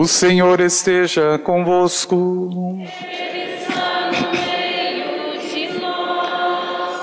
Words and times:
O 0.00 0.06
Senhor 0.06 0.60
esteja 0.60 1.40
convosco. 1.40 2.78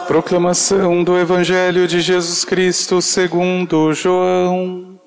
Proclamação 0.07 1.03
do 1.03 1.19
Evangelho 1.19 1.89
de 1.89 1.99
Jesus 1.99 2.45
Cristo 2.45 3.01
segundo 3.01 3.91
João. 3.91 4.97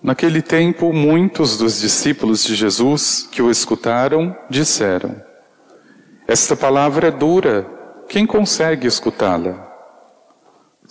Naquele 0.00 0.40
tempo, 0.40 0.92
muitos 0.92 1.58
dos 1.58 1.80
discípulos 1.80 2.44
de 2.44 2.54
Jesus 2.54 3.28
que 3.28 3.42
o 3.42 3.50
escutaram 3.50 4.36
disseram: 4.48 5.20
Esta 6.28 6.54
palavra 6.54 7.08
é 7.08 7.10
dura, 7.10 7.66
quem 8.08 8.24
consegue 8.24 8.86
escutá-la? 8.86 9.71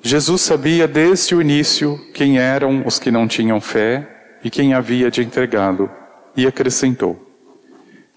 Jesus 0.00 0.42
sabia 0.42 0.86
desde 0.86 1.34
o 1.34 1.40
início 1.40 1.98
quem 2.14 2.38
eram 2.38 2.86
os 2.86 2.98
que 2.98 3.10
não 3.10 3.26
tinham 3.26 3.60
fé 3.60 4.08
e 4.44 4.50
quem 4.50 4.72
havia 4.72 5.10
de 5.10 5.22
entregá-lo, 5.22 5.90
e 6.36 6.46
acrescentou: 6.46 7.20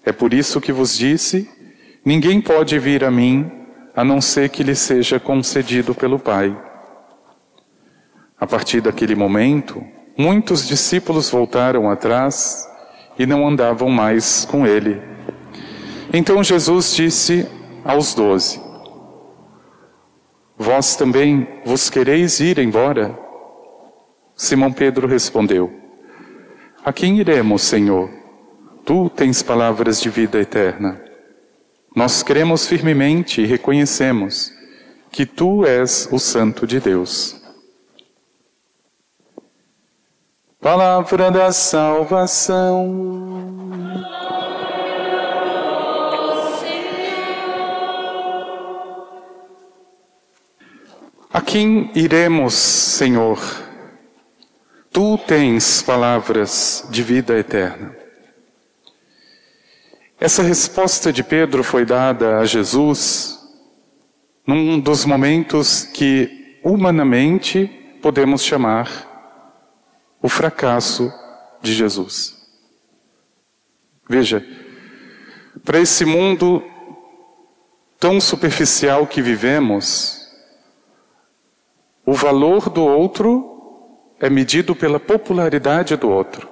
É 0.04 0.12
por 0.12 0.32
isso 0.32 0.60
que 0.60 0.72
vos 0.72 0.96
disse: 0.96 1.48
ninguém 2.04 2.40
pode 2.40 2.78
vir 2.78 3.04
a 3.04 3.10
mim 3.10 3.50
a 3.94 4.04
não 4.04 4.20
ser 4.20 4.48
que 4.48 4.62
lhe 4.62 4.74
seja 4.74 5.18
concedido 5.18 5.94
pelo 5.94 6.18
Pai. 6.18 6.56
A 8.38 8.46
partir 8.46 8.80
daquele 8.80 9.14
momento, 9.14 9.84
muitos 10.16 10.66
discípulos 10.66 11.28
voltaram 11.28 11.90
atrás 11.90 12.66
e 13.18 13.26
não 13.26 13.46
andavam 13.46 13.88
mais 13.90 14.44
com 14.44 14.66
ele. 14.66 15.02
Então 16.12 16.42
Jesus 16.44 16.94
disse 16.94 17.46
aos 17.84 18.14
doze: 18.14 18.61
Vós 20.56 20.96
também 20.96 21.48
vos 21.64 21.88
quereis 21.88 22.40
ir 22.40 22.58
embora? 22.58 23.18
Simão 24.36 24.72
Pedro 24.72 25.06
respondeu: 25.06 25.72
A 26.84 26.92
quem 26.92 27.18
iremos, 27.18 27.62
Senhor? 27.62 28.10
Tu 28.84 29.08
tens 29.10 29.42
palavras 29.42 30.00
de 30.00 30.10
vida 30.10 30.40
eterna. 30.40 31.00
Nós 31.94 32.22
cremos 32.22 32.66
firmemente 32.66 33.40
e 33.40 33.46
reconhecemos 33.46 34.50
que 35.10 35.26
tu 35.26 35.64
és 35.64 36.08
o 36.10 36.18
Santo 36.18 36.66
de 36.66 36.80
Deus. 36.80 37.40
Palavra 40.60 41.30
da 41.30 41.52
salvação. 41.52 42.88
A 51.32 51.40
quem 51.40 51.90
iremos, 51.94 52.52
Senhor? 52.52 53.40
Tu 54.92 55.16
tens 55.26 55.80
palavras 55.80 56.86
de 56.90 57.02
vida 57.02 57.38
eterna. 57.38 57.96
Essa 60.20 60.42
resposta 60.42 61.10
de 61.10 61.24
Pedro 61.24 61.64
foi 61.64 61.86
dada 61.86 62.38
a 62.38 62.44
Jesus 62.44 63.38
num 64.46 64.78
dos 64.78 65.06
momentos 65.06 65.84
que 65.84 66.60
humanamente 66.62 67.66
podemos 68.02 68.44
chamar 68.44 68.90
o 70.20 70.28
fracasso 70.28 71.10
de 71.62 71.72
Jesus. 71.72 72.36
Veja, 74.06 74.46
para 75.64 75.80
esse 75.80 76.04
mundo 76.04 76.62
tão 77.98 78.20
superficial 78.20 79.06
que 79.06 79.22
vivemos, 79.22 80.21
o 82.04 82.12
valor 82.12 82.68
do 82.68 82.84
outro 82.84 83.48
é 84.20 84.28
medido 84.28 84.74
pela 84.74 84.98
popularidade 84.98 85.96
do 85.96 86.10
outro. 86.10 86.48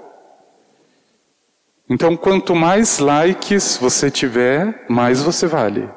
Então, 1.89 2.17
quanto 2.17 2.55
mais 2.55 2.99
likes 2.99 3.77
você 3.77 4.11
tiver, 4.11 4.87
mais 4.89 5.23
você 5.23 5.47
vale. 5.47 5.91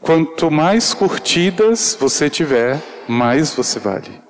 Quanto 0.00 0.50
mais 0.50 0.94
curtidas 0.94 1.94
você 2.00 2.30
tiver, 2.30 2.80
mais 3.06 3.54
você 3.54 3.78
vale. 3.78 4.22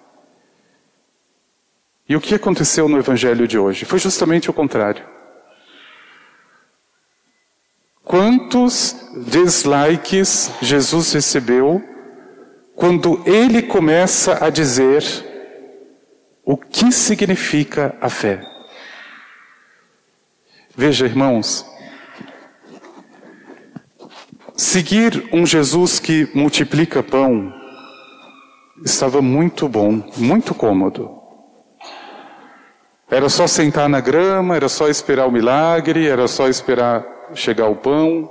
E 2.09 2.16
o 2.16 2.21
que 2.21 2.34
aconteceu 2.34 2.89
no 2.89 2.99
Evangelho 2.99 3.47
de 3.47 3.56
hoje? 3.56 3.84
Foi 3.84 4.00
justamente 4.00 4.50
o 4.50 4.53
contrário. 4.53 5.05
Quantos 8.03 9.09
dislikes 9.28 10.50
Jesus 10.60 11.12
recebeu 11.12 11.90
quando 12.80 13.22
ele 13.26 13.60
começa 13.60 14.42
a 14.42 14.48
dizer 14.48 15.04
o 16.42 16.56
que 16.56 16.91
significa 16.91 17.94
a 18.00 18.08
fé. 18.08 18.41
Veja, 20.74 21.04
irmãos, 21.04 21.66
seguir 24.56 25.28
um 25.30 25.44
Jesus 25.44 26.00
que 26.00 26.26
multiplica 26.34 27.02
pão 27.02 27.52
estava 28.82 29.20
muito 29.20 29.68
bom, 29.68 30.02
muito 30.16 30.54
cômodo. 30.54 31.20
Era 33.10 33.28
só 33.28 33.47
sentar 33.47 33.91
na 33.91 34.00
grama, 34.00 34.56
era 34.56 34.70
só 34.70 34.88
esperar 34.88 35.26
o 35.26 35.30
milagre, 35.30 36.08
era 36.08 36.26
só 36.26 36.48
esperar 36.48 37.04
chegar 37.34 37.66
o 37.66 37.76
pão. 37.76 38.30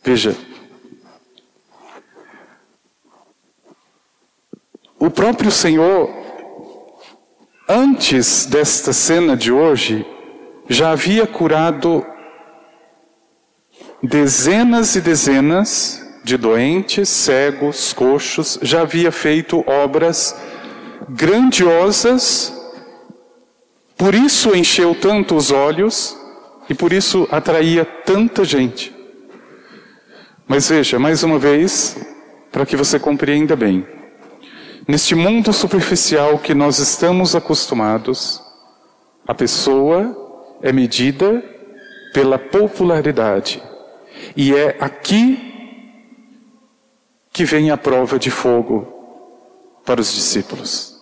Veja, 0.00 0.36
O 5.02 5.08
próprio 5.10 5.50
Senhor, 5.50 6.10
antes 7.66 8.44
desta 8.44 8.92
cena 8.92 9.34
de 9.34 9.50
hoje, 9.50 10.04
já 10.68 10.90
havia 10.90 11.26
curado 11.26 12.04
dezenas 14.02 14.96
e 14.96 15.00
dezenas 15.00 16.06
de 16.22 16.36
doentes, 16.36 17.08
cegos, 17.08 17.94
coxos, 17.94 18.58
já 18.60 18.82
havia 18.82 19.10
feito 19.10 19.64
obras 19.66 20.38
grandiosas, 21.08 22.52
por 23.96 24.14
isso 24.14 24.54
encheu 24.54 24.94
tanto 24.94 25.34
os 25.34 25.50
olhos 25.50 26.14
e 26.68 26.74
por 26.74 26.92
isso 26.92 27.26
atraía 27.30 27.86
tanta 27.86 28.44
gente. 28.44 28.94
Mas 30.46 30.68
veja, 30.68 30.98
mais 30.98 31.22
uma 31.22 31.38
vez, 31.38 31.96
para 32.52 32.66
que 32.66 32.76
você 32.76 32.98
compreenda 32.98 33.56
bem. 33.56 33.99
Neste 34.88 35.14
mundo 35.14 35.52
superficial 35.52 36.38
que 36.38 36.54
nós 36.54 36.78
estamos 36.78 37.34
acostumados, 37.34 38.42
a 39.26 39.34
pessoa 39.34 40.58
é 40.62 40.72
medida 40.72 41.42
pela 42.12 42.38
popularidade. 42.38 43.62
E 44.36 44.54
é 44.54 44.76
aqui 44.80 45.50
que 47.32 47.44
vem 47.44 47.70
a 47.70 47.76
prova 47.76 48.18
de 48.18 48.30
fogo 48.30 48.86
para 49.84 50.00
os 50.00 50.12
discípulos. 50.12 51.00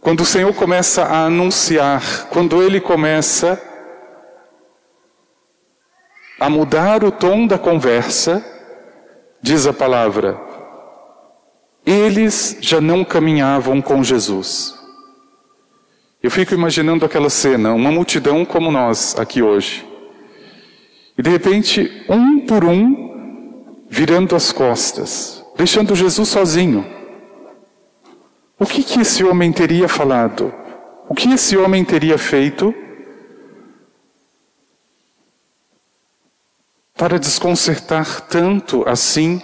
Quando 0.00 0.20
o 0.20 0.26
Senhor 0.26 0.52
começa 0.54 1.04
a 1.04 1.26
anunciar, 1.26 2.28
quando 2.28 2.62
ele 2.62 2.80
começa 2.80 3.60
a 6.40 6.50
mudar 6.50 7.04
o 7.04 7.12
tom 7.12 7.46
da 7.46 7.58
conversa, 7.58 8.44
diz 9.40 9.66
a 9.66 9.72
palavra: 9.72 10.51
eles 11.92 12.56
já 12.60 12.80
não 12.80 13.04
caminhavam 13.04 13.82
com 13.82 14.02
Jesus. 14.02 14.74
Eu 16.22 16.30
fico 16.30 16.54
imaginando 16.54 17.04
aquela 17.04 17.28
cena, 17.28 17.72
uma 17.74 17.90
multidão 17.90 18.44
como 18.44 18.70
nós 18.70 19.18
aqui 19.18 19.42
hoje. 19.42 19.86
E 21.18 21.22
de 21.22 21.28
repente, 21.28 22.04
um 22.08 22.40
por 22.46 22.64
um, 22.64 23.84
virando 23.88 24.34
as 24.34 24.52
costas, 24.52 25.44
deixando 25.56 25.94
Jesus 25.94 26.28
sozinho. 26.28 26.86
O 28.58 28.64
que, 28.64 28.82
que 28.82 29.00
esse 29.00 29.24
homem 29.24 29.52
teria 29.52 29.88
falado? 29.88 30.54
O 31.08 31.14
que 31.14 31.32
esse 31.32 31.56
homem 31.56 31.84
teria 31.84 32.16
feito 32.16 32.72
para 36.94 37.18
desconcertar 37.18 38.20
tanto 38.28 38.88
assim 38.88 39.42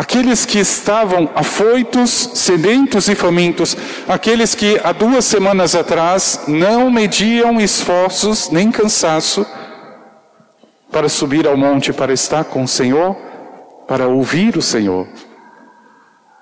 Aqueles 0.00 0.46
que 0.46 0.58
estavam 0.58 1.28
afoitos, 1.34 2.30
sedentos 2.32 3.06
e 3.10 3.14
famintos, 3.14 3.76
aqueles 4.08 4.54
que 4.54 4.80
há 4.82 4.92
duas 4.92 5.26
semanas 5.26 5.74
atrás 5.74 6.44
não 6.48 6.90
mediam 6.90 7.60
esforços 7.60 8.48
nem 8.48 8.72
cansaço 8.72 9.44
para 10.90 11.06
subir 11.06 11.46
ao 11.46 11.54
monte 11.54 11.92
para 11.92 12.14
estar 12.14 12.44
com 12.44 12.62
o 12.62 12.66
Senhor, 12.66 13.14
para 13.86 14.08
ouvir 14.08 14.56
o 14.56 14.62
Senhor. 14.62 15.06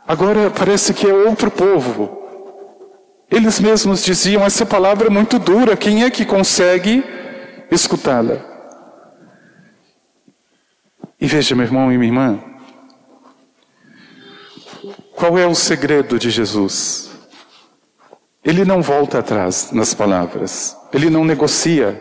Agora 0.06 0.52
parece 0.52 0.94
que 0.94 1.08
é 1.08 1.12
outro 1.12 1.50
povo. 1.50 2.16
Eles 3.28 3.58
mesmos 3.58 4.04
diziam: 4.04 4.44
essa 4.44 4.64
palavra 4.64 5.08
é 5.08 5.10
muito 5.10 5.36
dura, 5.36 5.76
quem 5.76 6.04
é 6.04 6.10
que 6.10 6.24
consegue 6.24 7.02
escutá-la? 7.72 8.36
E 11.20 11.26
veja, 11.26 11.56
meu 11.56 11.64
irmão 11.64 11.92
e 11.92 11.98
minha 11.98 12.08
irmã, 12.08 12.47
qual 15.18 15.36
é 15.36 15.44
o 15.46 15.54
segredo 15.54 16.16
de 16.16 16.30
Jesus? 16.30 17.10
Ele 18.44 18.64
não 18.64 18.80
volta 18.80 19.18
atrás 19.18 19.72
nas 19.72 19.92
palavras, 19.92 20.76
ele 20.92 21.10
não 21.10 21.24
negocia. 21.24 22.00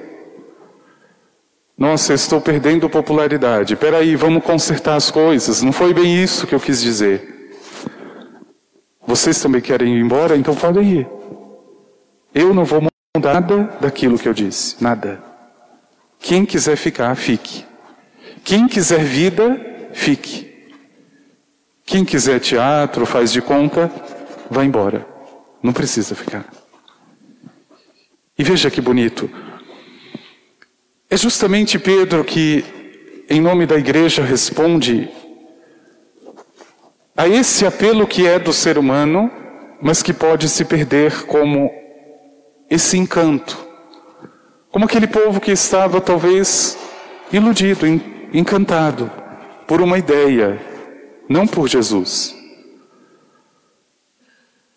Nossa, 1.76 2.14
estou 2.14 2.40
perdendo 2.40 2.90
popularidade. 2.90 3.76
Peraí, 3.76 4.16
vamos 4.16 4.44
consertar 4.44 4.96
as 4.96 5.12
coisas. 5.12 5.62
Não 5.62 5.72
foi 5.72 5.94
bem 5.94 6.24
isso 6.24 6.48
que 6.48 6.56
eu 6.56 6.60
quis 6.60 6.82
dizer. 6.82 7.52
Vocês 9.06 9.40
também 9.40 9.62
querem 9.62 9.96
ir 9.96 10.00
embora? 10.00 10.36
Então 10.36 10.56
podem 10.56 11.02
ir. 11.02 11.08
Eu 12.34 12.54
não 12.54 12.66
vou 12.66 12.82
mudar 13.16 13.34
nada 13.34 13.78
daquilo 13.80 14.18
que 14.18 14.28
eu 14.28 14.34
disse. 14.34 14.82
Nada. 14.82 15.22
Quem 16.20 16.46
quiser 16.46 16.76
ficar, 16.76 17.16
fique. 17.16 17.66
Quem 18.44 18.68
quiser 18.68 19.04
vida, 19.04 19.60
fique. 19.94 20.47
Quem 21.88 22.04
quiser 22.04 22.42
teatro, 22.42 23.06
faz 23.06 23.32
de 23.32 23.42
conta, 23.42 23.90
vai 24.52 24.66
embora. 24.66 25.08
Não 25.64 25.72
precisa 25.72 26.14
ficar. 26.16 26.46
E 28.38 28.44
veja 28.44 28.70
que 28.70 28.82
bonito. 28.82 29.30
É 31.10 31.16
justamente 31.16 31.80
Pedro 31.80 32.26
que, 32.26 32.66
em 33.30 33.40
nome 33.40 33.66
da 33.66 33.78
igreja, 33.78 34.22
responde 34.22 35.10
a 37.16 37.26
esse 37.26 37.66
apelo 37.66 38.06
que 38.06 38.28
é 38.28 38.38
do 38.38 38.52
ser 38.52 38.78
humano, 38.78 39.32
mas 39.82 40.04
que 40.04 40.12
pode 40.12 40.50
se 40.50 40.66
perder 40.66 41.24
como 41.26 41.72
esse 42.70 42.98
encanto. 42.98 43.58
Como 44.70 44.84
aquele 44.84 45.08
povo 45.08 45.40
que 45.40 45.52
estava 45.52 46.02
talvez 46.02 46.78
iludido, 47.32 47.88
encantado 48.34 49.10
por 49.66 49.82
uma 49.82 49.98
ideia, 49.98 50.67
não 51.28 51.48
por 51.48 51.68
Jesus. 51.68 52.36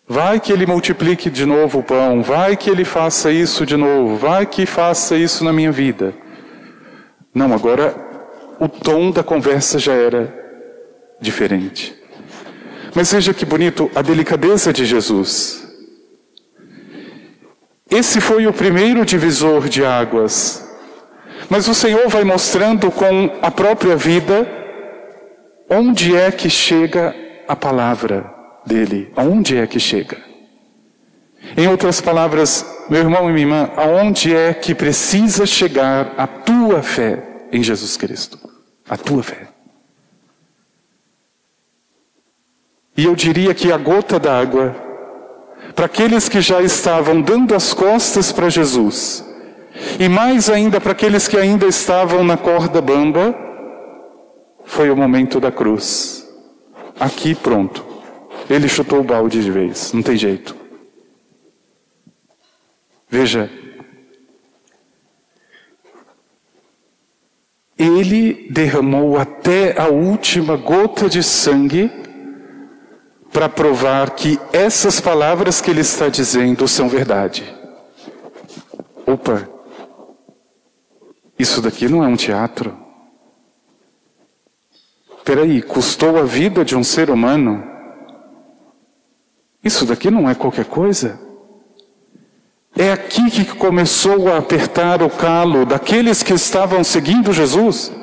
Vai 0.07 0.39
que 0.39 0.51
ele 0.51 0.65
multiplique 0.65 1.29
de 1.29 1.45
novo 1.45 1.79
o 1.79 1.83
pão, 1.83 2.21
vai 2.21 2.57
que 2.57 2.69
ele 2.69 2.83
faça 2.83 3.31
isso 3.31 3.65
de 3.65 3.77
novo, 3.77 4.17
vai 4.17 4.45
que 4.45 4.65
faça 4.65 5.15
isso 5.15 5.43
na 5.43 5.53
minha 5.53 5.71
vida. 5.71 6.13
Não, 7.33 7.53
agora 7.53 7.95
o 8.59 8.67
tom 8.67 9.09
da 9.09 9.23
conversa 9.23 9.79
já 9.79 9.93
era 9.93 10.31
diferente. 11.21 11.95
Mas 12.93 13.13
veja 13.13 13.33
que 13.33 13.45
bonito 13.45 13.89
a 13.95 14.01
delicadeza 14.01 14.73
de 14.73 14.85
Jesus. 14.85 15.65
Esse 17.89 18.19
foi 18.19 18.47
o 18.47 18.53
primeiro 18.53 19.05
divisor 19.05 19.69
de 19.69 19.85
águas. 19.85 20.69
Mas 21.49 21.67
o 21.67 21.75
Senhor 21.75 22.07
vai 22.09 22.23
mostrando 22.23 22.91
com 22.91 23.29
a 23.41 23.49
própria 23.49 23.95
vida 23.95 24.60
Onde 25.73 26.13
é 26.17 26.29
que 26.29 26.49
chega 26.49 27.15
a 27.47 27.55
palavra 27.55 28.29
dele? 28.65 29.09
Aonde 29.15 29.55
é 29.55 29.65
que 29.65 29.79
chega? 29.79 30.17
Em 31.55 31.65
outras 31.69 32.01
palavras, 32.01 32.65
meu 32.89 32.99
irmão 32.99 33.29
e 33.29 33.31
minha 33.31 33.45
irmã, 33.45 33.71
aonde 33.77 34.35
é 34.35 34.53
que 34.53 34.75
precisa 34.75 35.45
chegar 35.45 36.13
a 36.17 36.27
tua 36.27 36.83
fé 36.83 37.23
em 37.53 37.63
Jesus 37.63 37.95
Cristo? 37.95 38.37
A 38.89 38.97
tua 38.97 39.23
fé. 39.23 39.47
E 42.97 43.05
eu 43.05 43.15
diria 43.15 43.53
que 43.53 43.71
a 43.71 43.77
gota 43.77 44.19
d'água, 44.19 44.75
para 45.73 45.85
aqueles 45.85 46.27
que 46.27 46.41
já 46.41 46.61
estavam 46.61 47.21
dando 47.21 47.55
as 47.55 47.73
costas 47.73 48.29
para 48.29 48.49
Jesus, 48.49 49.23
e 49.97 50.09
mais 50.09 50.49
ainda 50.49 50.81
para 50.81 50.91
aqueles 50.91 51.29
que 51.29 51.37
ainda 51.37 51.65
estavam 51.65 52.25
na 52.25 52.35
corda 52.35 52.81
bamba, 52.81 53.50
foi 54.71 54.89
o 54.89 54.95
momento 54.95 55.37
da 55.37 55.51
cruz. 55.51 56.25
Aqui 56.97 57.35
pronto. 57.35 57.85
Ele 58.49 58.69
chutou 58.69 59.01
o 59.01 59.03
balde 59.03 59.43
de 59.43 59.51
vez, 59.51 59.91
não 59.91 60.01
tem 60.01 60.15
jeito. 60.15 60.55
Veja, 63.09 63.51
ele 67.77 68.47
derramou 68.49 69.17
até 69.17 69.77
a 69.77 69.87
última 69.87 70.55
gota 70.55 71.09
de 71.09 71.21
sangue 71.21 71.91
para 73.29 73.49
provar 73.49 74.11
que 74.11 74.39
essas 74.53 75.01
palavras 75.01 75.59
que 75.59 75.69
ele 75.69 75.81
está 75.81 76.07
dizendo 76.07 76.65
são 76.65 76.87
verdade. 76.87 77.43
Opa, 79.05 79.49
isso 81.37 81.61
daqui 81.61 81.89
não 81.89 82.01
é 82.01 82.07
um 82.07 82.15
teatro. 82.15 82.80
Peraí, 85.33 85.61
custou 85.61 86.19
a 86.19 86.23
vida 86.23 86.65
de 86.65 86.75
um 86.75 86.83
ser 86.83 87.09
humano? 87.09 87.63
Isso 89.63 89.85
daqui 89.85 90.11
não 90.11 90.29
é 90.29 90.35
qualquer 90.35 90.65
coisa? 90.65 91.17
É 92.77 92.91
aqui 92.91 93.31
que 93.31 93.45
começou 93.45 94.27
a 94.27 94.39
apertar 94.39 95.01
o 95.01 95.09
calo 95.09 95.65
daqueles 95.65 96.21
que 96.21 96.33
estavam 96.33 96.83
seguindo 96.83 97.31
Jesus. 97.31 97.93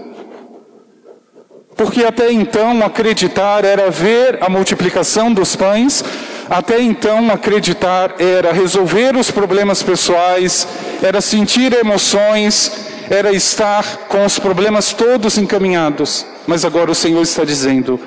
Porque 1.77 2.03
até 2.03 2.33
então 2.33 2.83
acreditar 2.83 3.63
era 3.63 3.91
ver 3.91 4.43
a 4.43 4.49
multiplicação 4.49 5.31
dos 5.31 5.55
pães, 5.55 6.03
até 6.49 6.81
então 6.81 7.31
acreditar 7.31 8.15
era 8.19 8.55
resolver 8.55 9.15
os 9.17 9.31
problemas 9.31 9.83
pessoais, 9.83 10.67
era 11.03 11.21
sentir 11.21 11.75
emoções, 11.75 12.73
era 13.11 13.33
estar 13.33 13.85
com 14.09 14.25
os 14.25 14.39
problemas 14.39 14.95
todos 14.95 15.37
encaminhados. 15.37 16.38
Mas 16.49 16.65
agora 16.65 16.91
o 16.91 16.95
Senhor 16.95 17.21
está 17.21 17.45
dizendo: 17.45 18.01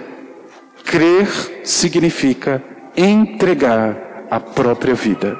crer 0.84 1.28
significa 1.64 2.62
entregar 2.98 4.26
a 4.32 4.40
própria 4.40 4.96
vida. 4.96 5.40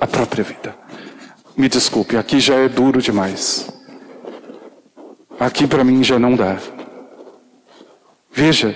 A 0.00 0.06
própria 0.08 0.42
vida. 0.42 0.76
Me 1.56 1.68
desculpe, 1.68 2.16
aqui 2.16 2.40
já 2.40 2.56
é 2.56 2.68
duro 2.68 3.00
demais. 3.00 3.68
Aqui 5.38 5.64
para 5.64 5.84
mim 5.84 6.02
já 6.02 6.18
não 6.18 6.34
dá. 6.34 6.58
Veja, 8.32 8.74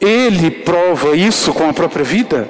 ele 0.00 0.52
prova 0.52 1.16
isso 1.16 1.52
com 1.52 1.68
a 1.68 1.72
própria 1.72 2.04
vida. 2.04 2.48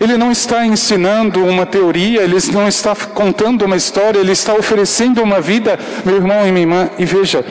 Ele 0.00 0.16
não 0.16 0.32
está 0.32 0.66
ensinando 0.66 1.44
uma 1.44 1.64
teoria, 1.64 2.22
ele 2.22 2.36
não 2.52 2.66
está 2.66 2.96
contando 2.96 3.64
uma 3.64 3.76
história, 3.76 4.18
ele 4.18 4.32
está 4.32 4.54
oferecendo 4.54 5.22
uma 5.22 5.40
vida, 5.40 5.78
meu 6.04 6.16
irmão 6.16 6.46
e 6.46 6.50
minha 6.50 6.62
irmã. 6.62 6.90
E 6.98 7.04
veja, 7.04 7.44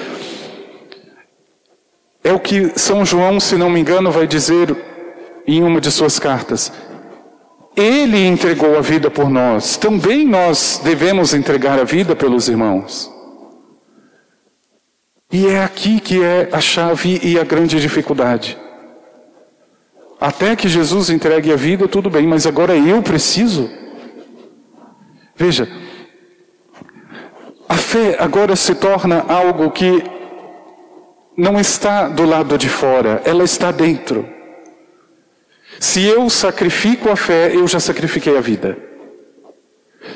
é 2.27 2.33
o 2.33 2.39
que 2.39 2.77
São 2.77 3.05
João, 3.05 3.39
se 3.39 3.55
não 3.55 3.69
me 3.69 3.79
engano, 3.79 4.11
vai 4.11 4.27
dizer 4.27 4.75
em 5.47 5.63
uma 5.63 5.79
de 5.79 5.89
suas 5.89 6.19
cartas. 6.19 6.73
Ele 7.73 8.27
entregou 8.27 8.77
a 8.77 8.81
vida 8.81 9.09
por 9.09 9.29
nós, 9.29 9.77
também 9.77 10.27
nós 10.27 10.81
devemos 10.83 11.33
entregar 11.33 11.79
a 11.79 11.85
vida 11.85 12.17
pelos 12.17 12.49
irmãos. 12.49 13.09
E 15.31 15.47
é 15.47 15.63
aqui 15.63 16.01
que 16.01 16.21
é 16.21 16.49
a 16.51 16.59
chave 16.59 17.21
e 17.23 17.39
a 17.39 17.45
grande 17.45 17.79
dificuldade. 17.79 18.57
Até 20.19 20.53
que 20.55 20.67
Jesus 20.67 21.09
entregue 21.09 21.53
a 21.53 21.55
vida, 21.55 21.87
tudo 21.87 22.09
bem, 22.09 22.27
mas 22.27 22.45
agora 22.45 22.75
eu 22.75 23.01
preciso. 23.01 23.69
Veja, 25.33 25.69
a 27.69 27.75
fé 27.75 28.17
agora 28.19 28.53
se 28.57 28.75
torna 28.75 29.23
algo 29.29 29.71
que 29.71 30.16
não 31.37 31.59
está 31.59 32.07
do 32.07 32.25
lado 32.25 32.57
de 32.57 32.67
fora, 32.67 33.21
ela 33.23 33.43
está 33.43 33.71
dentro. 33.71 34.27
Se 35.79 36.03
eu 36.03 36.29
sacrifico 36.29 37.09
a 37.09 37.15
fé, 37.15 37.55
eu 37.55 37.67
já 37.67 37.79
sacrifiquei 37.79 38.35
a 38.35 38.41
vida. 38.41 38.77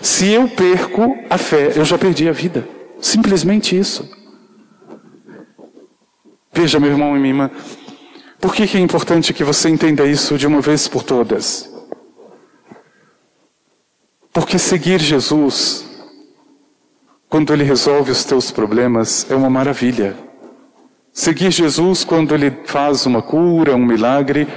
Se 0.01 0.27
eu 0.29 0.49
perco 0.49 1.15
a 1.29 1.37
fé, 1.37 1.73
eu 1.75 1.85
já 1.85 1.97
perdi 1.97 2.27
a 2.27 2.31
vida. 2.31 2.67
Simplesmente 2.99 3.77
isso. 3.77 4.09
Veja, 6.51 6.79
meu 6.79 6.89
irmão 6.89 7.15
e 7.15 7.19
minha 7.19 7.33
irmã, 7.33 7.51
por 8.39 8.55
que, 8.55 8.75
é 8.75 8.79
importante 8.81 9.33
que 9.33 9.43
você 9.43 9.69
entenda 9.69 10.05
isso 10.05 10.37
de 10.37 10.47
uma 10.47 10.59
vez 10.59 10.87
por 10.87 11.03
todas? 11.03 11.71
Porque 14.33 14.57
seguir 14.57 14.99
Jesus 14.99 15.91
quando 17.31 17.53
Ele 17.53 17.63
resolve 17.63 18.11
os 18.11 18.25
teus 18.25 18.51
problemas, 18.51 19.25
é 19.31 19.35
uma 19.35 19.49
maravilha. 19.49 20.30
Seguir 21.13 21.51
Jesus 21.51 22.03
quando 22.03 22.33
Ele 22.33 22.51
faz 22.65 23.05
uma 23.05 23.21
cura, 23.21 23.75
um 23.75 23.85
milagre, 23.85 24.47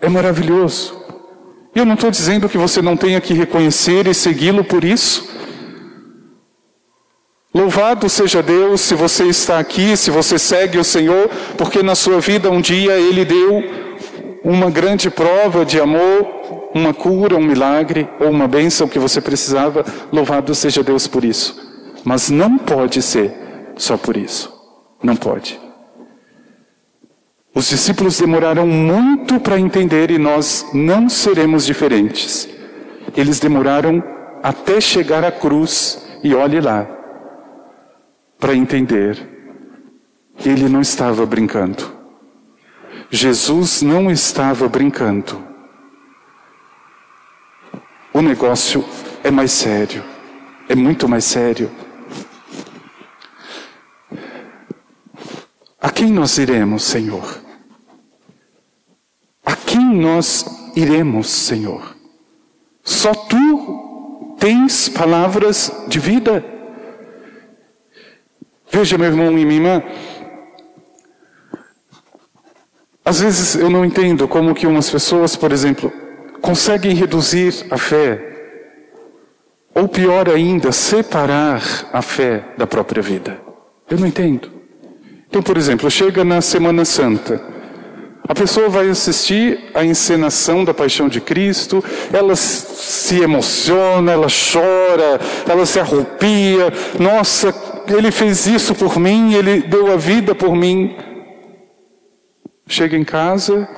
é 0.00 0.08
maravilhoso. 0.08 1.02
Eu 1.74 1.84
não 1.84 1.94
estou 1.94 2.10
dizendo 2.10 2.48
que 2.48 2.56
você 2.56 2.80
não 2.80 2.96
tenha 2.96 3.20
que 3.20 3.34
reconhecer 3.34 4.06
e 4.06 4.14
segui-lo 4.14 4.64
por 4.64 4.84
isso. 4.84 5.28
Louvado 7.54 8.08
seja 8.08 8.42
Deus 8.42 8.80
se 8.80 8.94
você 8.94 9.24
está 9.24 9.58
aqui, 9.58 9.96
se 9.96 10.10
você 10.10 10.38
segue 10.38 10.78
o 10.78 10.84
Senhor, 10.84 11.28
porque 11.56 11.82
na 11.82 11.94
sua 11.94 12.20
vida 12.20 12.50
um 12.50 12.60
dia 12.60 12.98
Ele 12.98 13.24
deu 13.24 13.62
uma 14.42 14.70
grande 14.70 15.10
prova 15.10 15.64
de 15.64 15.80
amor, 15.80 16.70
uma 16.74 16.92
cura, 16.92 17.36
um 17.36 17.44
milagre 17.44 18.08
ou 18.20 18.30
uma 18.30 18.48
bênção 18.48 18.88
que 18.88 18.98
você 18.98 19.20
precisava. 19.20 19.84
Louvado 20.12 20.54
seja 20.54 20.82
Deus 20.82 21.06
por 21.06 21.24
isso. 21.24 21.56
Mas 22.04 22.30
não 22.30 22.58
pode 22.58 23.00
ser 23.02 23.32
só 23.76 23.96
por 23.96 24.16
isso. 24.16 24.52
Não 25.02 25.14
pode. 25.14 25.63
Os 27.54 27.68
discípulos 27.68 28.18
demoraram 28.18 28.66
muito 28.66 29.38
para 29.38 29.60
entender 29.60 30.10
e 30.10 30.18
nós 30.18 30.66
não 30.74 31.08
seremos 31.08 31.64
diferentes. 31.64 32.48
Eles 33.16 33.38
demoraram 33.38 34.02
até 34.42 34.80
chegar 34.80 35.22
à 35.24 35.30
cruz 35.30 36.04
e 36.24 36.34
olhe 36.34 36.60
lá, 36.60 36.84
para 38.40 38.56
entender. 38.56 39.16
Ele 40.44 40.68
não 40.68 40.80
estava 40.80 41.24
brincando. 41.24 41.94
Jesus 43.08 43.82
não 43.82 44.10
estava 44.10 44.68
brincando. 44.68 45.40
O 48.12 48.20
negócio 48.20 48.84
é 49.22 49.30
mais 49.30 49.52
sério, 49.52 50.02
é 50.68 50.74
muito 50.74 51.08
mais 51.08 51.24
sério. 51.24 51.70
A 55.80 55.90
quem 55.90 56.10
nós 56.10 56.36
iremos, 56.38 56.82
Senhor? 56.82 57.43
Nós 59.94 60.44
iremos, 60.74 61.28
Senhor? 61.28 61.96
Só 62.82 63.14
tu 63.14 64.36
tens 64.38 64.88
palavras 64.88 65.72
de 65.88 65.98
vida. 65.98 66.44
Veja, 68.70 68.98
meu 68.98 69.06
irmão 69.06 69.38
e 69.38 69.44
minha 69.44 69.54
irmã, 69.54 69.82
às 73.04 73.20
vezes 73.20 73.54
eu 73.54 73.70
não 73.70 73.84
entendo 73.84 74.26
como 74.26 74.54
que 74.54 74.66
umas 74.66 74.90
pessoas, 74.90 75.36
por 75.36 75.52
exemplo, 75.52 75.92
conseguem 76.40 76.94
reduzir 76.94 77.66
a 77.70 77.78
fé, 77.78 78.32
ou 79.74 79.86
pior 79.88 80.28
ainda, 80.28 80.72
separar 80.72 81.62
a 81.92 82.02
fé 82.02 82.44
da 82.58 82.66
própria 82.66 83.02
vida. 83.02 83.40
Eu 83.88 83.98
não 83.98 84.06
entendo. 84.06 84.50
Então, 85.28 85.42
por 85.42 85.56
exemplo, 85.56 85.90
chega 85.90 86.24
na 86.24 86.40
Semana 86.40 86.84
Santa. 86.84 87.53
A 88.26 88.34
pessoa 88.34 88.70
vai 88.70 88.88
assistir 88.88 89.70
a 89.74 89.84
encenação 89.84 90.64
da 90.64 90.72
paixão 90.72 91.10
de 91.10 91.20
Cristo, 91.20 91.84
ela 92.10 92.34
se 92.34 93.20
emociona, 93.20 94.12
ela 94.12 94.28
chora, 94.28 95.20
ela 95.46 95.66
se 95.66 95.78
arrupia. 95.78 96.72
Nossa, 96.98 97.54
ele 97.86 98.10
fez 98.10 98.46
isso 98.46 98.74
por 98.74 98.98
mim, 98.98 99.34
ele 99.34 99.60
deu 99.60 99.92
a 99.92 99.96
vida 99.96 100.34
por 100.34 100.56
mim. 100.56 100.96
Chega 102.66 102.96
em 102.96 103.04
casa, 103.04 103.68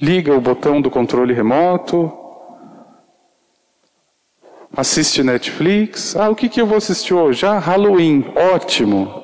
liga 0.00 0.36
o 0.36 0.40
botão 0.40 0.78
do 0.78 0.90
controle 0.90 1.32
remoto, 1.32 2.12
assiste 4.76 5.22
Netflix. 5.22 6.14
Ah, 6.14 6.28
o 6.28 6.36
que, 6.36 6.46
que 6.46 6.60
eu 6.60 6.66
vou 6.66 6.76
assistir 6.76 7.14
hoje? 7.14 7.46
Ah, 7.46 7.58
Halloween, 7.58 8.26
ótimo. 8.54 9.21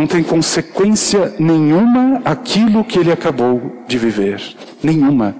Não 0.00 0.06
tem 0.06 0.22
consequência 0.22 1.34
nenhuma 1.38 2.22
aquilo 2.24 2.82
que 2.82 2.98
ele 2.98 3.12
acabou 3.12 3.84
de 3.86 3.98
viver. 3.98 4.40
Nenhuma. 4.82 5.36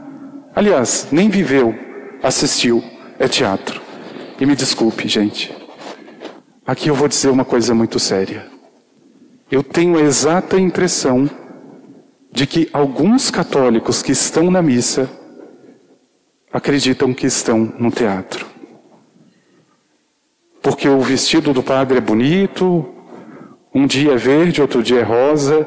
Aliás, 0.55 1.09
nem 1.11 1.31
viveu, 1.31 1.75
assistiu. 2.23 2.85
É 3.19 3.27
teatro. 3.27 3.81
E 4.39 4.45
me 4.45 4.55
desculpe, 4.55 5.09
gente. 5.09 5.51
Aqui 6.67 6.89
eu 6.89 6.95
vou 6.95 7.09
dizer 7.09 7.31
uma 7.31 7.43
coisa 7.43 7.75
muito 7.75 7.99
séria. 7.99 8.49
Eu 9.51 9.63
tenho 9.63 9.97
a 9.97 10.03
exata 10.03 10.61
impressão 10.61 11.29
de 12.31 12.47
que 12.47 12.69
alguns 12.71 13.31
católicos 13.31 14.03
que 14.03 14.13
estão 14.13 14.51
na 14.51 14.61
missa 14.61 15.09
acreditam 16.53 17.15
que 17.15 17.27
estão 17.27 17.73
no 17.79 17.91
teatro. 17.91 18.45
Porque 20.61 20.87
o 20.87 21.01
vestido 21.01 21.55
do 21.55 21.63
padre 21.63 21.97
é 21.97 22.03
bonito, 22.03 23.00
um 23.75 23.87
dia 23.87 24.13
é 24.13 24.17
verde, 24.17 24.61
outro 24.61 24.83
dia 24.83 25.01
é 25.01 25.03
rosa. 25.03 25.67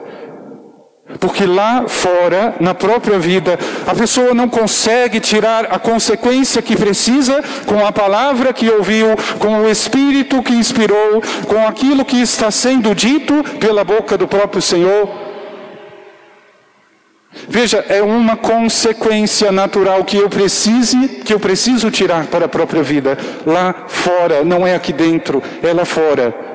Porque 1.19 1.45
lá 1.45 1.85
fora, 1.87 2.55
na 2.59 2.73
própria 2.73 3.19
vida, 3.19 3.59
a 3.85 3.93
pessoa 3.93 4.33
não 4.33 4.47
consegue 4.47 5.19
tirar 5.19 5.65
a 5.65 5.77
consequência 5.77 6.61
que 6.61 6.75
precisa 6.75 7.43
com 7.65 7.85
a 7.85 7.91
palavra 7.91 8.53
que 8.53 8.69
ouviu, 8.69 9.07
com 9.37 9.61
o 9.61 9.69
Espírito 9.69 10.41
que 10.41 10.53
inspirou, 10.53 11.21
com 11.47 11.67
aquilo 11.67 12.05
que 12.05 12.21
está 12.21 12.49
sendo 12.49 12.95
dito 12.95 13.43
pela 13.59 13.83
boca 13.83 14.17
do 14.17 14.27
próprio 14.27 14.61
Senhor. 14.61 15.09
Veja, 17.47 17.83
é 17.89 18.01
uma 18.01 18.37
consequência 18.37 19.51
natural 19.51 20.03
que 20.03 20.17
eu 20.17 20.29
precise, 20.29 21.07
que 21.25 21.33
eu 21.33 21.39
preciso 21.39 21.91
tirar 21.91 22.27
para 22.27 22.45
a 22.45 22.49
própria 22.49 22.81
vida. 22.81 23.17
Lá 23.45 23.85
fora, 23.87 24.43
não 24.43 24.65
é 24.65 24.75
aqui 24.75 24.93
dentro, 24.93 25.43
é 25.61 25.73
lá 25.73 25.83
fora. 25.83 26.52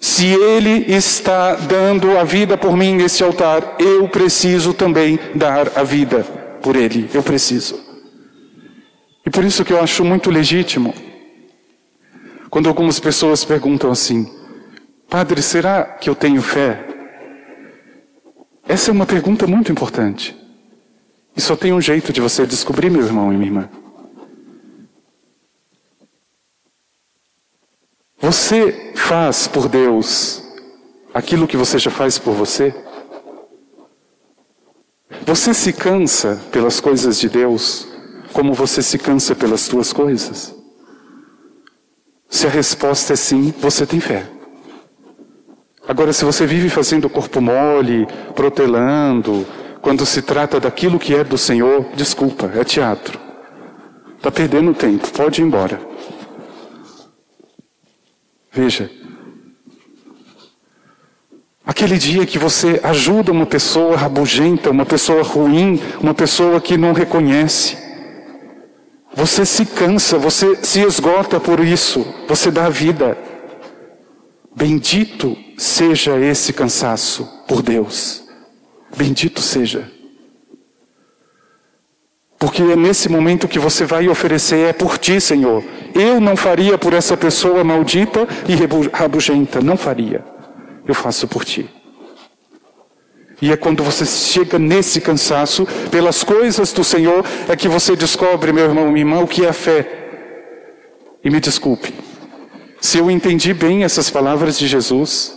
Se 0.00 0.26
Ele 0.26 0.92
está 0.92 1.54
dando 1.54 2.16
a 2.18 2.24
vida 2.24 2.56
por 2.56 2.76
mim 2.76 2.94
nesse 2.94 3.22
altar, 3.22 3.76
eu 3.78 4.08
preciso 4.08 4.72
também 4.72 5.18
dar 5.34 5.72
a 5.76 5.82
vida 5.82 6.22
por 6.62 6.76
Ele. 6.76 7.10
Eu 7.12 7.22
preciso. 7.22 7.80
E 9.26 9.30
por 9.30 9.44
isso 9.44 9.64
que 9.64 9.72
eu 9.72 9.80
acho 9.80 10.04
muito 10.04 10.30
legítimo 10.30 10.94
quando 12.48 12.68
algumas 12.68 12.98
pessoas 13.00 13.44
perguntam 13.44 13.90
assim: 13.90 14.30
Padre, 15.08 15.42
será 15.42 15.84
que 15.84 16.08
eu 16.08 16.14
tenho 16.14 16.40
fé? 16.40 16.86
Essa 18.66 18.90
é 18.90 18.92
uma 18.92 19.06
pergunta 19.06 19.46
muito 19.46 19.72
importante. 19.72 20.36
E 21.36 21.40
só 21.40 21.56
tem 21.56 21.72
um 21.72 21.80
jeito 21.80 22.12
de 22.12 22.20
você 22.20 22.46
descobrir, 22.46 22.90
meu 22.90 23.02
irmão 23.02 23.32
e 23.32 23.36
minha 23.36 23.48
irmã. 23.48 23.68
Você 28.20 28.92
faz 28.96 29.46
por 29.46 29.68
Deus 29.68 30.42
aquilo 31.14 31.46
que 31.46 31.56
você 31.56 31.78
já 31.78 31.90
faz 31.90 32.18
por 32.18 32.34
você? 32.34 32.74
Você 35.24 35.54
se 35.54 35.72
cansa 35.72 36.40
pelas 36.50 36.80
coisas 36.80 37.18
de 37.20 37.28
Deus 37.28 37.86
como 38.32 38.54
você 38.54 38.82
se 38.82 38.98
cansa 38.98 39.36
pelas 39.36 39.60
suas 39.60 39.92
coisas? 39.92 40.54
Se 42.28 42.46
a 42.46 42.50
resposta 42.50 43.12
é 43.12 43.16
sim, 43.16 43.54
você 43.60 43.86
tem 43.86 44.00
fé. 44.00 44.26
Agora, 45.86 46.12
se 46.12 46.24
você 46.24 46.44
vive 46.44 46.68
fazendo 46.68 47.08
corpo 47.08 47.40
mole, 47.40 48.06
protelando, 48.34 49.46
quando 49.80 50.04
se 50.04 50.20
trata 50.22 50.60
daquilo 50.60 50.98
que 50.98 51.14
é 51.14 51.22
do 51.22 51.38
Senhor, 51.38 51.86
desculpa, 51.94 52.50
é 52.54 52.64
teatro. 52.64 53.18
Está 54.16 54.30
perdendo 54.30 54.74
tempo, 54.74 55.08
pode 55.12 55.40
ir 55.40 55.44
embora. 55.44 55.87
Veja, 58.58 58.90
aquele 61.64 61.96
dia 61.96 62.26
que 62.26 62.40
você 62.40 62.80
ajuda 62.82 63.30
uma 63.30 63.46
pessoa 63.46 63.96
rabugenta, 63.96 64.72
uma 64.72 64.84
pessoa 64.84 65.22
ruim, 65.22 65.80
uma 66.00 66.12
pessoa 66.12 66.60
que 66.60 66.76
não 66.76 66.92
reconhece, 66.92 67.78
você 69.14 69.46
se 69.46 69.64
cansa, 69.64 70.18
você 70.18 70.56
se 70.64 70.80
esgota 70.80 71.38
por 71.38 71.60
isso, 71.60 72.04
você 72.26 72.50
dá 72.50 72.68
vida. 72.68 73.16
Bendito 74.56 75.38
seja 75.56 76.18
esse 76.18 76.52
cansaço 76.52 77.28
por 77.46 77.62
Deus. 77.62 78.24
Bendito 78.96 79.40
seja. 79.40 79.88
Porque 82.36 82.62
é 82.62 82.74
nesse 82.74 83.08
momento 83.08 83.46
que 83.46 83.60
você 83.60 83.84
vai 83.84 84.08
oferecer, 84.08 84.70
é 84.70 84.72
por 84.72 84.98
ti, 84.98 85.20
Senhor. 85.20 85.62
Eu 85.98 86.20
não 86.20 86.36
faria 86.36 86.78
por 86.78 86.94
essa 86.94 87.16
pessoa 87.16 87.64
maldita 87.64 88.26
e 88.48 88.54
rabugenta, 88.92 89.60
não 89.60 89.76
faria. 89.76 90.24
Eu 90.86 90.94
faço 90.94 91.26
por 91.26 91.44
ti. 91.44 91.68
E 93.42 93.50
é 93.50 93.56
quando 93.56 93.82
você 93.82 94.06
chega 94.06 94.60
nesse 94.60 95.00
cansaço, 95.00 95.66
pelas 95.90 96.22
coisas 96.22 96.72
do 96.72 96.84
Senhor, 96.84 97.24
é 97.48 97.56
que 97.56 97.66
você 97.66 97.96
descobre, 97.96 98.52
meu 98.52 98.64
irmão, 98.64 98.86
minha 98.92 99.00
irmã, 99.00 99.18
o 99.20 99.26
que 99.26 99.44
é 99.44 99.48
a 99.48 99.52
fé. 99.52 99.86
E 101.24 101.28
me 101.30 101.40
desculpe, 101.40 101.92
se 102.80 102.98
eu 102.98 103.10
entendi 103.10 103.52
bem 103.52 103.82
essas 103.82 104.08
palavras 104.08 104.56
de 104.56 104.68
Jesus, 104.68 105.36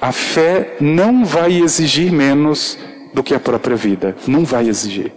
a 0.00 0.12
fé 0.12 0.76
não 0.80 1.24
vai 1.24 1.52
exigir 1.60 2.12
menos 2.12 2.78
do 3.12 3.24
que 3.24 3.34
a 3.34 3.40
própria 3.40 3.76
vida. 3.76 4.14
Não 4.26 4.44
vai 4.44 4.68
exigir. 4.68 5.12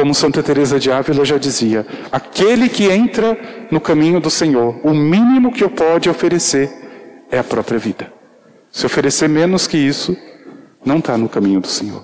Como 0.00 0.14
Santa 0.14 0.42
Teresa 0.42 0.80
de 0.80 0.90
Ávila 0.90 1.26
já 1.26 1.36
dizia, 1.36 1.86
aquele 2.10 2.70
que 2.70 2.90
entra 2.90 3.38
no 3.70 3.78
caminho 3.78 4.18
do 4.18 4.30
Senhor, 4.30 4.80
o 4.82 4.94
mínimo 4.94 5.52
que 5.52 5.62
eu 5.62 5.68
pode 5.68 6.08
oferecer 6.08 6.72
é 7.30 7.38
a 7.38 7.44
própria 7.44 7.78
vida. 7.78 8.10
Se 8.72 8.86
oferecer 8.86 9.28
menos 9.28 9.66
que 9.66 9.76
isso, 9.76 10.16
não 10.82 11.00
está 11.00 11.18
no 11.18 11.28
caminho 11.28 11.60
do 11.60 11.66
Senhor. 11.66 12.02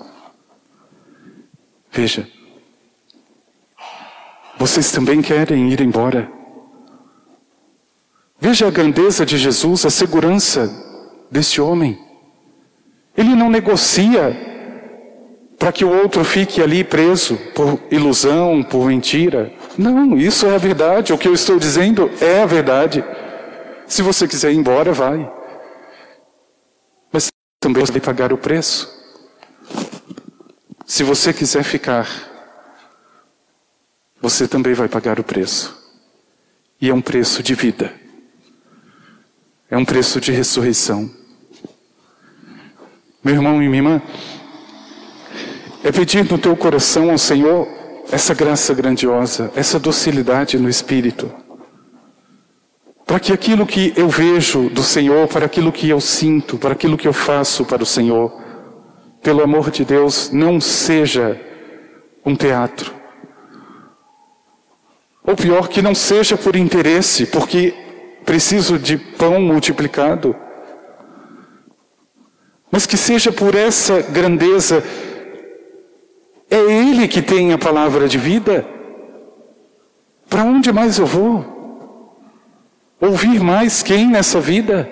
Veja, 1.91 2.29
vocês 4.59 4.91
também 4.91 5.19
querem 5.19 5.71
ir 5.71 5.81
embora. 5.81 6.31
Veja 8.39 8.67
a 8.67 8.71
grandeza 8.71 9.25
de 9.25 9.39
Jesus, 9.39 9.87
a 9.87 9.89
segurança 9.89 10.71
deste 11.31 11.59
homem. 11.59 11.97
Ele 13.17 13.33
não 13.33 13.49
negocia 13.49 14.56
para 15.67 15.73
que 15.73 15.83
o 15.83 15.89
outro 15.89 16.23
fique 16.23 16.61
ali 16.61 16.81
preso 16.81 17.35
por 17.53 17.77
ilusão, 17.91 18.63
por 18.63 18.87
mentira. 18.87 19.51
Não, 19.77 20.17
isso 20.17 20.45
é 20.45 20.55
a 20.55 20.57
verdade. 20.57 21.11
O 21.11 21.17
que 21.17 21.27
eu 21.27 21.33
estou 21.33 21.59
dizendo 21.59 22.09
é 22.21 22.41
a 22.41 22.45
verdade. 22.45 23.03
Se 23.85 24.01
você 24.01 24.25
quiser 24.25 24.53
ir 24.53 24.55
embora, 24.55 24.93
vai. 24.93 25.29
Mas 27.11 27.27
também 27.59 27.83
vai 27.83 27.99
pagar 27.99 28.31
o 28.31 28.37
preço. 28.37 28.87
Se 30.85 31.03
você 31.03 31.33
quiser 31.33 31.63
ficar, 31.63 32.07
você 34.21 34.47
também 34.47 34.73
vai 34.73 34.87
pagar 34.87 35.19
o 35.19 35.23
preço. 35.23 35.77
E 36.79 36.89
é 36.89 36.93
um 36.93 37.01
preço 37.01 37.43
de 37.43 37.53
vida. 37.53 37.93
É 39.69 39.75
um 39.75 39.83
preço 39.83 40.21
de 40.21 40.31
ressurreição. 40.31 41.11
Meu 43.21 43.35
irmão 43.35 43.61
e 43.61 43.67
minha 43.67 43.79
irmã, 43.79 44.01
é 45.83 45.91
pedir 45.91 46.29
no 46.29 46.37
teu 46.37 46.55
coração 46.55 47.11
ao 47.11 47.17
Senhor 47.17 47.67
essa 48.11 48.33
graça 48.33 48.73
grandiosa, 48.73 49.51
essa 49.55 49.79
docilidade 49.79 50.57
no 50.57 50.69
espírito. 50.69 51.31
Para 53.05 53.19
que 53.19 53.31
aquilo 53.31 53.65
que 53.65 53.93
eu 53.95 54.09
vejo 54.09 54.69
do 54.69 54.83
Senhor, 54.83 55.27
para 55.27 55.45
aquilo 55.45 55.71
que 55.71 55.89
eu 55.89 56.01
sinto, 56.01 56.57
para 56.57 56.73
aquilo 56.73 56.97
que 56.97 57.07
eu 57.07 57.13
faço 57.13 57.63
para 57.65 57.83
o 57.83 57.85
Senhor, 57.85 58.31
pelo 59.21 59.41
amor 59.41 59.71
de 59.71 59.85
Deus, 59.85 60.29
não 60.31 60.59
seja 60.59 61.39
um 62.25 62.35
teatro. 62.35 62.93
Ou 65.23 65.35
pior, 65.35 65.67
que 65.67 65.81
não 65.81 65.93
seja 65.93 66.37
por 66.37 66.55
interesse, 66.55 67.25
porque 67.25 67.73
preciso 68.25 68.77
de 68.77 68.97
pão 68.97 69.39
multiplicado, 69.41 70.35
mas 72.69 72.85
que 72.85 72.97
seja 72.97 73.31
por 73.31 73.55
essa 73.55 74.01
grandeza. 74.01 74.83
É 76.49 76.57
Ele 76.57 77.07
que 77.07 77.21
tem 77.21 77.53
a 77.53 77.57
palavra 77.57 78.07
de 78.07 78.17
vida. 78.17 78.65
Para 80.29 80.43
onde 80.43 80.71
mais 80.71 80.97
eu 80.97 81.05
vou? 81.05 82.19
Ouvir 82.99 83.39
mais 83.39 83.83
quem 83.83 84.07
nessa 84.07 84.39
vida? 84.39 84.89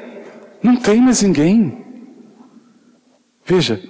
Não 0.61 0.75
tem 0.75 1.01
mais 1.01 1.21
ninguém. 1.21 1.83
Veja, 3.45 3.81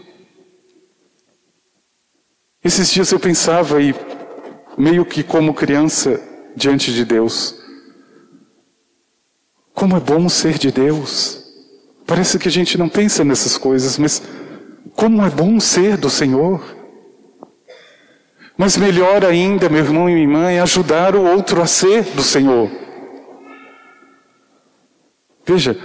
esses 2.63 2.91
dias 2.91 3.11
eu 3.11 3.19
pensava 3.19 3.81
e 3.81 3.95
meio 4.77 5.05
que 5.05 5.23
como 5.23 5.53
criança 5.53 6.19
diante 6.55 6.93
de 6.93 7.05
Deus, 7.05 7.55
como 9.73 9.95
é 9.95 9.99
bom 9.99 10.27
ser 10.27 10.57
de 10.57 10.71
Deus. 10.71 11.43
Parece 12.05 12.37
que 12.37 12.47
a 12.47 12.51
gente 12.51 12.77
não 12.77 12.89
pensa 12.89 13.23
nessas 13.23 13.57
coisas, 13.57 13.97
mas 13.97 14.21
como 14.95 15.23
é 15.25 15.29
bom 15.29 15.59
ser 15.59 15.97
do 15.97 16.09
Senhor. 16.09 16.74
Mas 18.57 18.77
melhor 18.77 19.25
ainda, 19.25 19.67
meu 19.67 19.83
irmão 19.83 20.09
e 20.09 20.13
minha 20.13 20.25
irmã, 20.25 20.49
é 20.49 20.61
ajudar 20.61 21.15
o 21.15 21.23
outro 21.23 21.61
a 21.61 21.65
ser 21.65 22.03
do 22.03 22.23
Senhor. 22.23 22.71
Veja, 25.45 25.77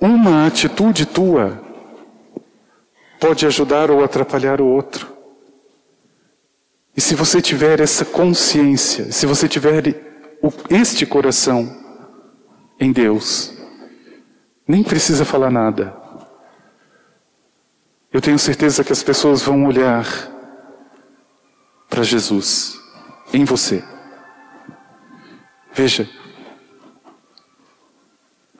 uma 0.00 0.46
atitude 0.46 1.06
tua 1.06 1.60
pode 3.18 3.46
ajudar 3.46 3.90
ou 3.90 4.04
atrapalhar 4.04 4.60
o 4.60 4.66
outro. 4.66 5.08
E 6.96 7.00
se 7.00 7.14
você 7.14 7.40
tiver 7.40 7.80
essa 7.80 8.04
consciência, 8.04 9.10
se 9.10 9.24
você 9.24 9.48
tiver 9.48 9.94
este 10.68 11.06
coração 11.06 11.76
em 12.78 12.92
Deus, 12.92 13.52
nem 14.66 14.82
precisa 14.82 15.24
falar 15.24 15.50
nada. 15.50 15.96
Eu 18.12 18.20
tenho 18.20 18.38
certeza 18.38 18.84
que 18.84 18.92
as 18.92 19.02
pessoas 19.02 19.42
vão 19.42 19.64
olhar 19.64 20.06
para 21.88 22.02
Jesus 22.02 22.78
em 23.32 23.44
você. 23.44 23.82
Veja, 25.72 26.08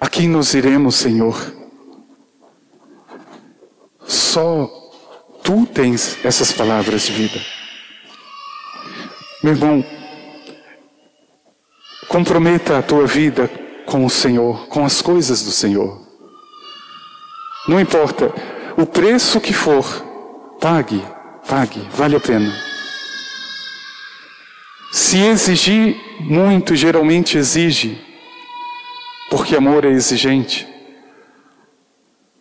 a 0.00 0.08
quem 0.08 0.28
nós 0.28 0.54
iremos, 0.54 0.96
Senhor? 0.96 1.36
Só 4.06 4.70
tu 5.42 5.66
tens 5.66 6.24
essas 6.24 6.52
palavras 6.52 7.02
de 7.02 7.12
vida. 7.12 7.40
Meu 9.42 9.52
irmão, 9.52 9.84
comprometa 12.08 12.78
a 12.78 12.82
tua 12.82 13.06
vida 13.06 13.50
com 13.86 14.04
o 14.04 14.10
Senhor, 14.10 14.66
com 14.68 14.84
as 14.84 15.02
coisas 15.02 15.42
do 15.42 15.50
Senhor. 15.50 16.06
Não 17.66 17.80
importa 17.80 18.32
o 18.76 18.86
preço 18.86 19.40
que 19.40 19.52
for, 19.52 19.84
pague, 20.60 21.02
pague, 21.48 21.80
vale 21.92 22.16
a 22.16 22.20
pena. 22.20 22.67
Se 24.98 25.16
exigir 25.20 25.96
muito, 26.18 26.74
geralmente 26.74 27.38
exige, 27.38 28.04
porque 29.30 29.54
amor 29.54 29.84
é 29.84 29.90
exigente. 29.90 30.66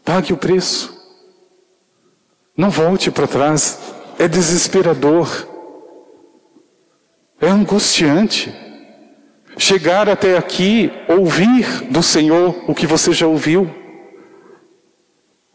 Pague 0.04 0.34
o 0.34 0.38
preço. 0.38 0.92
Não 2.58 2.72
volte 2.72 3.12
para 3.12 3.28
trás. 3.28 3.80
É 4.18 4.28
desesperador. 4.28 5.48
É 7.40 7.48
angustiante. 7.48 8.52
Chegar 9.56 10.10
até 10.10 10.36
aqui, 10.36 10.92
ouvir 11.08 11.84
do 11.92 12.02
Senhor 12.02 12.56
o 12.68 12.74
que 12.74 12.88
você 12.88 13.14
já 13.14 13.28
ouviu, 13.28 13.70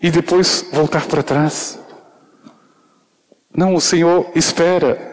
e 0.00 0.08
depois 0.08 0.68
voltar 0.72 1.06
para 1.06 1.22
trás. 1.22 1.80
Não, 3.52 3.74
o 3.74 3.80
Senhor 3.80 4.30
espera. 4.36 5.11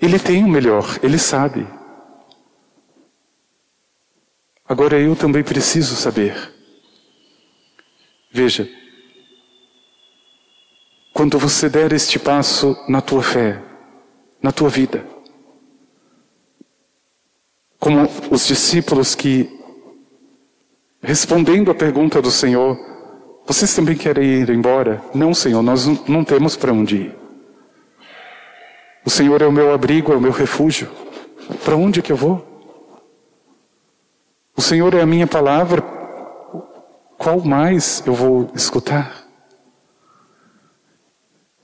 Ele 0.00 0.18
tem 0.18 0.42
o 0.42 0.48
melhor, 0.48 0.98
Ele 1.02 1.18
sabe. 1.18 1.66
Agora 4.66 4.98
eu 4.98 5.14
também 5.14 5.42
preciso 5.42 5.94
saber. 5.96 6.34
Veja, 8.32 8.68
quando 11.12 11.38
você 11.38 11.68
der 11.68 11.92
este 11.92 12.18
passo 12.18 12.76
na 12.88 13.00
tua 13.00 13.22
fé, 13.22 13.60
na 14.40 14.52
tua 14.52 14.68
vida, 14.68 15.04
como 17.78 18.08
os 18.30 18.46
discípulos 18.46 19.14
que, 19.14 19.50
respondendo 21.02 21.70
à 21.70 21.74
pergunta 21.74 22.22
do 22.22 22.30
Senhor, 22.30 22.78
vocês 23.46 23.74
também 23.74 23.96
querem 23.96 24.42
ir 24.42 24.50
embora? 24.50 25.02
Não, 25.12 25.34
Senhor, 25.34 25.62
nós 25.62 25.86
não 26.08 26.24
temos 26.24 26.56
para 26.56 26.72
onde 26.72 26.96
ir. 26.96 27.19
O 29.04 29.10
Senhor 29.10 29.40
é 29.42 29.46
o 29.46 29.52
meu 29.52 29.72
abrigo, 29.72 30.12
é 30.12 30.16
o 30.16 30.20
meu 30.20 30.32
refúgio. 30.32 30.88
Para 31.64 31.76
onde 31.76 32.02
que 32.02 32.12
eu 32.12 32.16
vou? 32.16 32.46
O 34.56 34.62
Senhor 34.62 34.92
é 34.94 35.00
a 35.00 35.06
minha 35.06 35.26
palavra. 35.26 35.82
Qual 37.16 37.40
mais 37.40 38.02
eu 38.06 38.14
vou 38.14 38.50
escutar? 38.54 39.26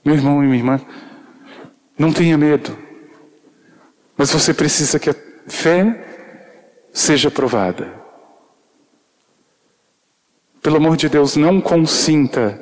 Meu 0.03 0.15
irmão 0.15 0.43
e 0.43 0.47
minha 0.47 0.57
irmã, 0.57 0.81
não 1.97 2.13
tenha 2.13 2.37
medo. 2.37 2.77
Mas 4.15 4.31
você 4.31 4.53
precisa 4.53 4.97
que 4.97 5.09
a 5.09 5.15
fé 5.47 6.05
seja 6.93 7.29
provada. 7.29 7.93
Pelo 10.61 10.77
amor 10.77 10.97
de 10.97 11.07
Deus, 11.07 11.35
não 11.35 11.61
consinta 11.61 12.59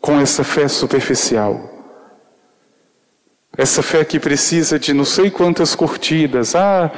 com 0.00 0.18
essa 0.18 0.42
fé 0.42 0.68
superficial. 0.68 1.77
Essa 3.58 3.82
fé 3.82 4.04
que 4.04 4.18
precisa 4.18 4.78
de 4.78 4.94
não 4.94 5.04
sei 5.04 5.30
quantas 5.30 5.74
curtidas. 5.74 6.54
Ah, 6.54 6.90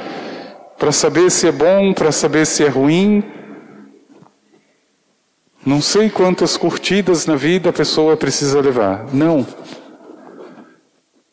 para 0.77 0.93
saber 0.93 1.29
se 1.29 1.47
é 1.47 1.51
bom, 1.51 1.93
para 1.93 2.11
saber 2.11 2.45
se 2.45 2.63
é 2.63 2.69
ruim. 2.69 3.21
Não 5.65 5.81
sei 5.81 6.09
quantas 6.09 6.55
curtidas 6.55 7.25
na 7.25 7.35
vida 7.35 7.69
a 7.69 7.73
pessoa 7.73 8.15
precisa 8.15 8.61
levar. 8.61 9.13
Não. 9.13 9.45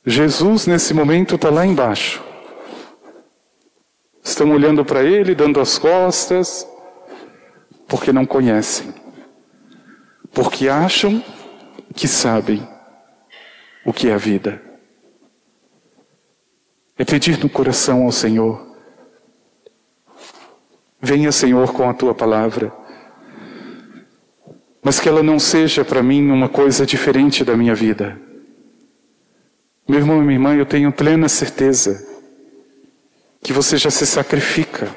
Jesus, 0.04 0.66
nesse 0.66 0.92
momento, 0.92 1.36
está 1.36 1.50
lá 1.50 1.64
embaixo 1.64 2.26
estão 4.28 4.50
olhando 4.52 4.84
para 4.84 5.02
ele, 5.02 5.34
dando 5.34 5.60
as 5.60 5.78
costas, 5.78 6.68
porque 7.86 8.12
não 8.12 8.26
conhecem, 8.26 8.94
porque 10.32 10.68
acham 10.68 11.22
que 11.94 12.06
sabem 12.06 12.66
o 13.84 13.92
que 13.92 14.08
é 14.08 14.14
a 14.14 14.18
vida. 14.18 14.67
É 16.98 17.04
pedir 17.04 17.38
no 17.38 17.48
coração 17.48 18.04
ao 18.04 18.12
Senhor. 18.12 18.66
Venha, 21.00 21.30
Senhor, 21.30 21.72
com 21.72 21.88
a 21.88 21.94
tua 21.94 22.12
palavra. 22.12 22.72
Mas 24.82 24.98
que 24.98 25.08
ela 25.08 25.22
não 25.22 25.38
seja 25.38 25.84
para 25.84 26.02
mim 26.02 26.28
uma 26.30 26.48
coisa 26.48 26.84
diferente 26.84 27.44
da 27.44 27.56
minha 27.56 27.74
vida. 27.74 28.20
Meu 29.88 30.00
irmão 30.00 30.18
e 30.20 30.22
minha 30.22 30.34
irmã, 30.34 30.54
eu 30.56 30.66
tenho 30.66 30.92
plena 30.92 31.28
certeza 31.28 32.06
que 33.40 33.52
você 33.52 33.76
já 33.76 33.90
se 33.90 34.04
sacrifica, 34.04 34.94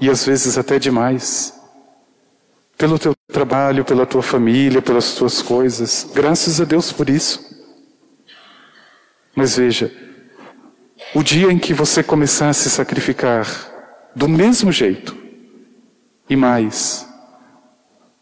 e 0.00 0.08
às 0.08 0.24
vezes 0.24 0.56
até 0.56 0.78
demais, 0.78 1.52
pelo 2.78 2.98
teu 2.98 3.14
trabalho, 3.30 3.84
pela 3.84 4.06
tua 4.06 4.22
família, 4.22 4.80
pelas 4.80 5.14
tuas 5.14 5.42
coisas. 5.42 6.10
Graças 6.14 6.60
a 6.60 6.64
Deus 6.64 6.92
por 6.92 7.10
isso. 7.10 7.40
Mas 9.34 9.56
veja, 9.56 9.92
o 11.14 11.22
dia 11.22 11.52
em 11.52 11.58
que 11.58 11.74
você 11.74 12.02
começar 12.02 12.48
a 12.48 12.54
se 12.54 12.70
sacrificar 12.70 13.46
do 14.14 14.28
mesmo 14.28 14.72
jeito 14.72 15.16
e 16.28 16.36
mais 16.36 17.06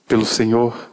pelo 0.07 0.26
Senhor, 0.26 0.90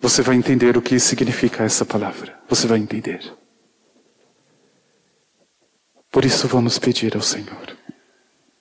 você 0.00 0.20
vai 0.20 0.36
entender 0.36 0.76
o 0.76 0.82
que 0.82 1.00
significa 1.00 1.64
essa 1.64 1.84
palavra. 1.84 2.38
Você 2.46 2.66
vai 2.66 2.78
entender. 2.78 3.32
Por 6.10 6.26
isso 6.26 6.46
vamos 6.46 6.78
pedir 6.78 7.16
ao 7.16 7.22
Senhor. 7.22 7.76